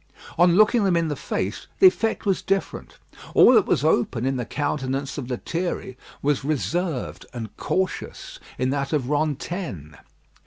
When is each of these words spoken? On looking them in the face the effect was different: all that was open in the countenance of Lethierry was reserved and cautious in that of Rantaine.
On 0.35 0.55
looking 0.55 0.83
them 0.83 0.97
in 0.97 1.09
the 1.09 1.15
face 1.15 1.67
the 1.77 1.85
effect 1.85 2.25
was 2.25 2.41
different: 2.41 2.97
all 3.35 3.53
that 3.53 3.67
was 3.67 3.83
open 3.83 4.25
in 4.25 4.35
the 4.35 4.45
countenance 4.47 5.19
of 5.19 5.29
Lethierry 5.29 5.95
was 6.23 6.43
reserved 6.43 7.27
and 7.35 7.55
cautious 7.55 8.39
in 8.57 8.71
that 8.71 8.93
of 8.93 9.11
Rantaine. 9.11 9.95